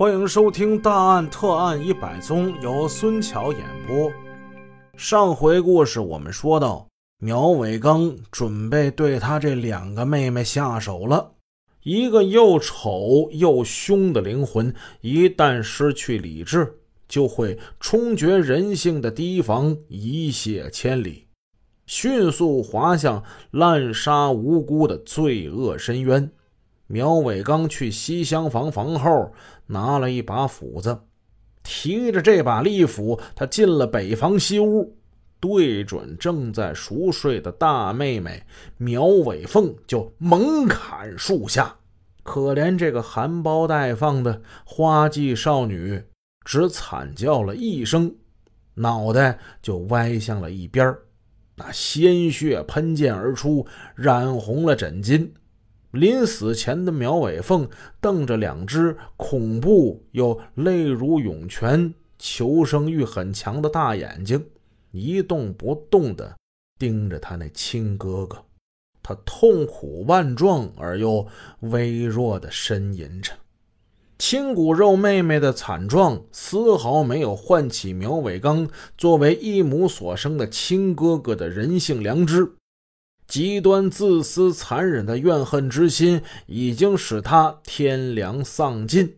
[0.00, 4.10] 欢迎收听《大案特案一百宗》，由孙桥演播。
[4.96, 6.88] 上回故事我们说到，
[7.18, 11.32] 苗伟刚准备对他这两个妹妹下手了。
[11.82, 21.26] 一个又丑又凶的灵魂，一旦失去理智，就会冲决人性的堤防，一泻千里，
[21.84, 26.32] 迅速滑向滥杀无辜的罪恶深渊。
[26.92, 29.32] 苗伟刚去西厢房房后
[29.66, 31.02] 拿了一把斧子，
[31.62, 34.96] 提着这把利斧，他进了北房西屋，
[35.38, 38.42] 对准正在熟睡的大妹妹
[38.76, 41.76] 苗伟凤就猛砍数下。
[42.24, 46.02] 可怜这个含苞待放的花季少女，
[46.44, 48.12] 只惨叫了一声，
[48.74, 50.92] 脑袋就歪向了一边
[51.54, 53.64] 那鲜血喷溅而出，
[53.94, 55.30] 染红了枕巾。
[55.90, 57.68] 临死前的苗伟凤
[58.00, 64.46] 瞪着两只恐怖又泪如涌泉、求生欲很强的大眼睛，
[64.92, 66.36] 一动不动地
[66.78, 68.44] 盯着他那亲哥哥。
[69.02, 71.26] 他痛苦万状而又
[71.60, 73.32] 微弱地呻吟着。
[74.18, 82.52] 亲骨肉妹妹的惨状丝毫没有唤起苗伟刚作为一母所生的亲哥哥的人性良知。
[83.30, 89.14] 极端自私、残忍的怨恨之心，已经使他天良丧尽，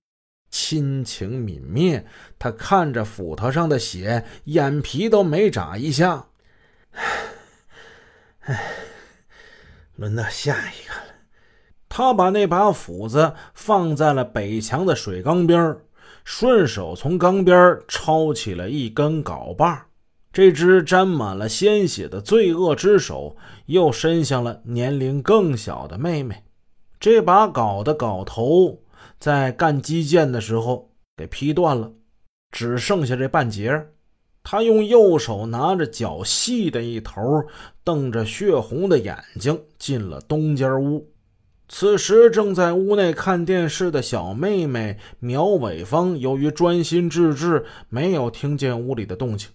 [0.50, 2.05] 亲情泯灭。
[2.38, 6.27] 他看着斧头上的血，眼皮都没眨一下。
[8.40, 8.62] 唉，
[9.96, 11.14] 轮到下一个了。
[11.88, 15.78] 他把那把斧子放在了北墙的水缸边，
[16.22, 19.86] 顺手从缸边抄起了一根镐把。
[20.33, 26.42] 这只沾满了鲜血的罪恶之手又伸向了年龄更小的妹妹。
[26.98, 28.80] 这把镐的镐头
[29.19, 31.92] 在干击剑的时候给劈断了，
[32.50, 33.89] 只剩下这半截。
[34.44, 37.44] 他用右手拿着较细的一头，
[37.84, 41.08] 瞪着血红的眼睛进了东间屋。
[41.68, 49.48] 此时正在屋内看电视的小妹妹苗伟芳，由于专心致志，没有听见屋里的动静。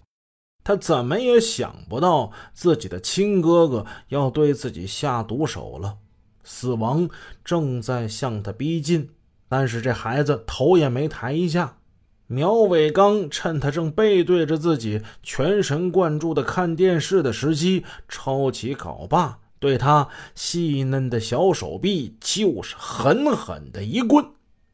[0.68, 5.96] 他怎么也想不到自己的亲哥哥要对自己下毒手了，
[6.44, 7.08] 死亡
[7.42, 9.08] 正在向他逼近。
[9.48, 11.78] 但是这孩子头也没抬一下。
[12.26, 24.22] 苗伟刚趁他正背对着自己，全神贯注地看电视的时机，抄起镐把，对他细嫩的小手臂就是狠狠的一棍。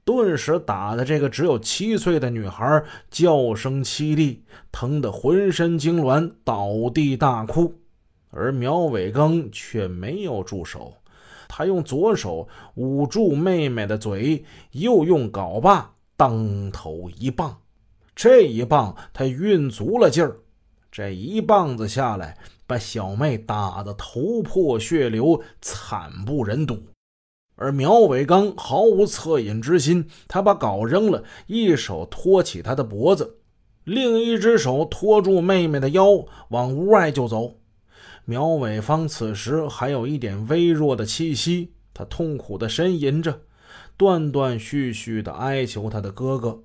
[0.05, 7.75] 顿时打的这个只有七岁的女孩叫声凄厉，疼得浑身痉挛，倒地大哭。
[8.31, 10.93] 而苗伟庚却没有住手，
[11.49, 17.57] 他用左手捂住妹妹的嘴，又用镐把当头一棒。
[18.15, 20.37] 这一棒他运足了劲儿，
[20.93, 22.37] 这一棒子下来，
[22.67, 26.83] 把小妹打得头破血流，惨不忍睹。
[27.57, 33.37] 而苗伟刚毫无恻隐之心，他把镐扔了，一手托起他的脖子，
[33.85, 37.57] 另一只手托住妹妹的腰，往屋外就走。
[38.25, 43.43] 苗伟芳此时还有一点微弱的气息，他痛苦地呻吟着，
[43.97, 46.61] 断断续续地哀求他的哥哥。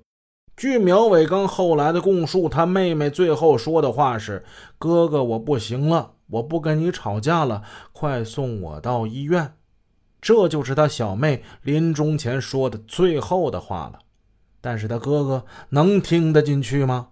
[0.56, 4.44] 据苗伟刚后来的供述，他妹妹最后说的话是
[4.76, 7.62] ：“哥哥，我不行了，我不跟你吵架了，
[7.92, 9.54] 快送我到医院。”
[10.20, 14.00] 这就是他小妹临终前说的最后的话了，
[14.60, 17.08] 但是他哥哥能听得进去吗？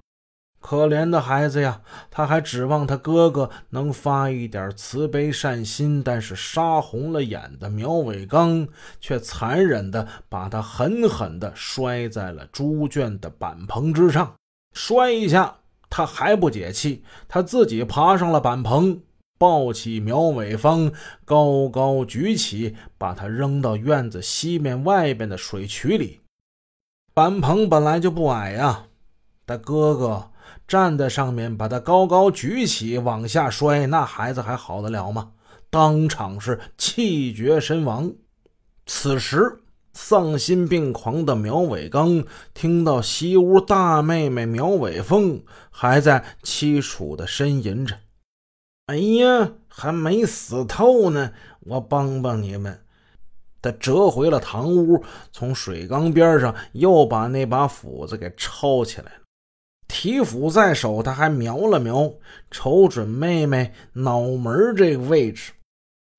[0.60, 8.66] 可怜的孩子呀，他还指望他哥哥能发一点慈悲善心，但是杀红了眼的苗伟刚
[9.00, 14.34] 却残忍地把他狠狠地摔在了猪圈的板棚之上，
[14.75, 15.58] 摔一下
[15.88, 19.00] 他还不解气，他自己爬上了板棚。
[19.38, 20.93] 抱起苗伟芳，
[21.25, 26.21] 高高举起，把他扔到院子西面外边的水渠里。
[27.15, 28.87] 板棚本来就不矮呀，
[29.46, 30.31] 他哥哥
[30.67, 35.31] 站在上面，把他高高举起，往下摔，那孩子还好得了吗？
[35.70, 38.12] 当场是气绝身亡。
[38.87, 39.61] 此时，
[39.93, 42.25] 丧心病狂的苗伟刚
[42.55, 47.96] 听到西屋大妹妹苗伟凤还在凄楚地呻吟着。
[48.88, 51.32] 哎呀，还没死透呢！
[51.61, 52.81] 我帮帮你们。
[53.61, 59.20] 他折回了堂屋，从水缸边上又把那把斧子给抄起来了。
[59.88, 62.11] 提斧在手，他还瞄了瞄，
[62.50, 65.52] 瞅准妹妹脑门这个位置。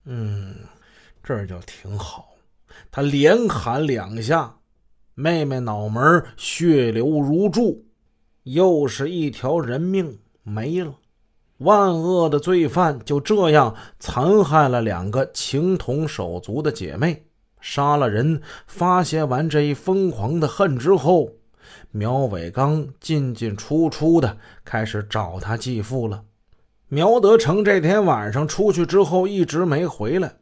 [0.06, 0.56] 嗯，
[1.24, 2.36] 这就挺好。
[2.92, 4.58] 他连喊两下，
[5.16, 7.84] 妹妹脑门血流如注，
[8.44, 10.94] 又是一条人命没了。
[11.60, 17.26] 万恶的罪犯就这样残害了两个情同手足的姐妹，
[17.62, 21.30] 杀了人，发泄完这一疯狂的恨之后，
[21.92, 26.24] 苗伟刚进进出出的开始找他继父了。
[26.88, 30.36] 苗德成这天晚上出去之后一直没回来。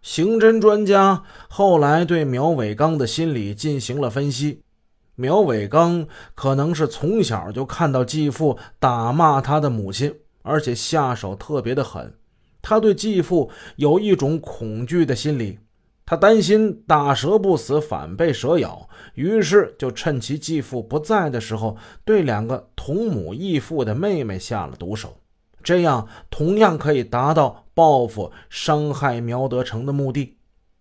[0.00, 4.62] 刑侦专家后来对苗伟刚的心理进行了分析，
[5.16, 12.14] 苗伟刚可能是从小就看到继父打骂他的母亲，而且下手特别的狠。
[12.60, 15.58] 他对继父有一种恐惧的心理，
[16.06, 25.16] 他担心打蛇不死反被蛇咬，于是就趁其继父不在的时候，对两个同母异父的妹妹下了毒手。
[25.64, 30.36] 这样同样可以达到报复伤害苗德成的目的，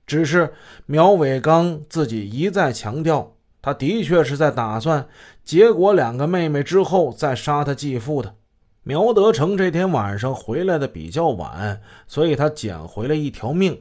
[0.07, 0.53] 只是
[0.85, 5.07] 苗伟刚自己一再强调，他的确是在打算
[5.43, 8.35] 结果两个妹妹之后再杀他继父的。
[8.83, 13.79] 苗德成这天晚上回来的比较晚，所以他捡回了一条命，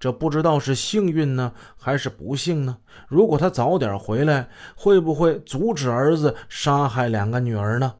[0.00, 2.78] 这不知道是幸运呢还是不幸呢？
[3.06, 7.94] 如果他早点回来，会不会阻止儿子杀害两个女儿呢？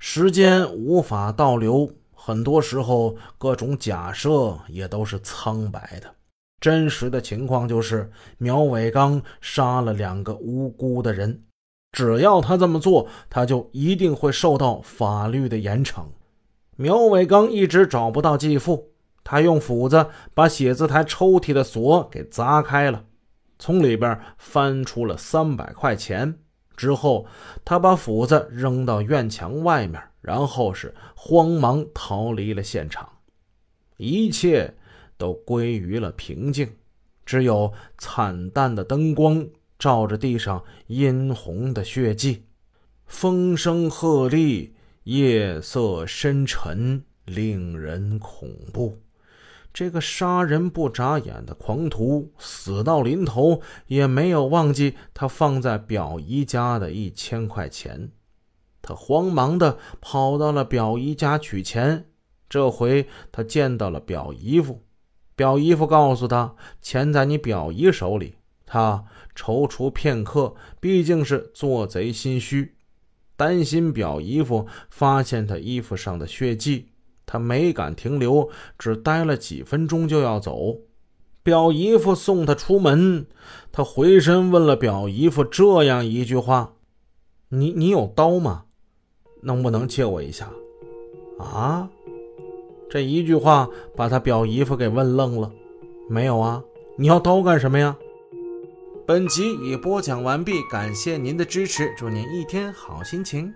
[0.00, 6.12] 时间无法倒流，很多时候各种假设也都是苍白的。
[6.60, 11.44] 真实的情况就是苗伟刚杀了两个无辜的人，
[11.96, 16.04] 只要他这么做，他就一定会受到法律的严惩。
[16.76, 18.90] 苗伟刚一直找不到继父，
[19.24, 23.02] 他用斧子把写字台抽屉的锁给砸开了，
[23.58, 26.38] 从里边翻出了三百块钱。
[26.76, 27.24] 之后，
[27.64, 33.08] 他把斧子扔到院墙外面，然后是慌忙逃离了现场。
[33.96, 34.74] 一切
[35.16, 36.76] 都归于了平静，
[37.24, 42.44] 只有惨淡的灯光照着地上殷红的血迹。
[43.06, 44.70] 风声鹤唳，
[45.04, 49.00] 夜色深沉，令人恐怖。
[49.72, 58.10] 这个杀人不眨眼的狂徒死到临头，也没有忘记他放在表姨家的一千块钱。
[58.80, 62.06] 他慌忙的跑到了表姨家取钱。
[62.48, 64.82] 这回他见到了表姨夫，
[65.34, 68.36] 表姨夫告诉他，钱在你表姨手里。
[68.66, 69.04] 他
[69.34, 72.74] 踌躇片刻，毕竟是做贼心虚，
[73.36, 76.88] 担心表姨夫发现他衣服上的血迹。
[77.24, 80.76] 他没敢停留，只待了几分钟就要走。
[81.42, 83.26] 表姨夫送他出门，
[83.72, 86.74] 他回身问了表姨夫这样一句话
[87.50, 88.64] ：“你你有刀吗？
[89.42, 90.50] 能不能借我一下？”
[91.38, 91.88] 啊，
[92.88, 95.52] 这一句话把他表姨夫给问愣了。
[96.08, 96.62] 没有啊，
[96.96, 97.96] 你要刀干什么呀？
[99.06, 103.54] 本集已播讲完毕，感谢您的支持，祝您一天好心情。